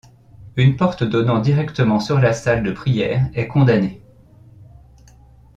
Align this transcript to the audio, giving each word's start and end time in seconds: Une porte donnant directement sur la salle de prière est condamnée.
Une 0.55 0.77
porte 0.77 1.03
donnant 1.03 1.37
directement 1.39 1.99
sur 1.99 2.17
la 2.19 2.33
salle 2.33 2.63
de 2.63 2.71
prière 2.71 3.29
est 3.35 3.47
condamnée. 3.47 4.01